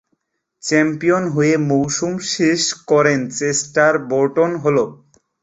[0.63, 2.61] Champion হয়ে মৌসুম শেষ
[2.87, 4.77] করেন চেস্টার বোটন হল।